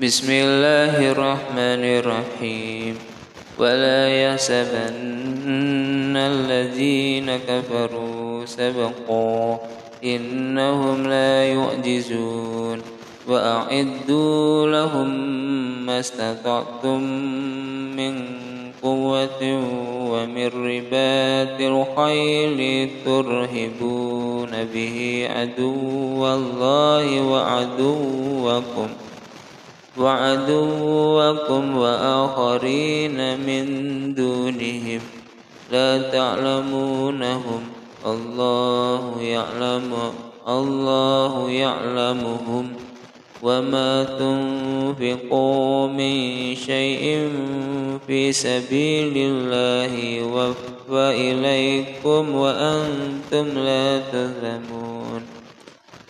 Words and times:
بسم 0.00 0.26
الله 0.30 1.10
الرحمن 1.10 1.82
الرحيم 2.02 2.94
ولا 3.58 4.22
يحسبن 4.22 6.16
الذين 6.16 7.36
كفروا 7.36 8.46
سبقوا 8.46 9.56
إنهم 10.04 11.06
لا 11.06 11.44
يعجزون 11.44 12.82
وأعدوا 13.28 14.66
لهم 14.66 15.08
ما 15.86 16.00
استطعتم 16.00 17.00
من 17.94 18.14
قوة 18.82 19.42
ومن 20.10 20.46
ربات 20.46 21.60
الخيل 21.60 22.90
ترهبون 23.04 24.52
به 24.74 25.28
عدو 25.30 26.26
الله 26.26 27.20
وعدوكم 27.20 28.88
وعدوكم 29.98 31.76
وآخرين 31.76 33.40
من 33.40 33.64
دونهم 34.14 35.00
لا 35.72 36.10
تعلمونهم. 36.10 37.60
الله 38.06 39.22
يعلم 39.22 39.92
الله 40.48 41.50
يعلمهم. 41.50 42.72
وما 43.42 44.04
تنفقوا 44.04 45.88
من 45.88 46.16
شيء 46.54 47.28
في 48.06 48.32
سبيل 48.32 49.12
الله 49.16 49.94
يوفى 49.94 51.32
إليكم 51.32 52.34
وأنتم 52.34 53.46
لا 53.58 53.98
تظلمون. 53.98 55.33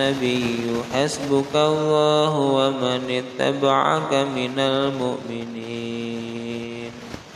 النبي 0.00 0.80
حسبك 0.92 1.54
الله 1.54 2.32
ومن 2.36 3.00
اتبعك 3.20 4.12
من 4.14 4.58
المؤمنين. 4.58 5.99